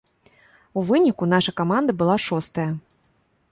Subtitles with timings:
[0.81, 2.69] У выніку, наша каманда была шостая.